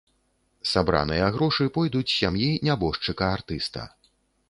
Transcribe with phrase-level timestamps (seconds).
[0.69, 3.91] Сабраныя грошы пойдуць сям'і нябожчыка артыста.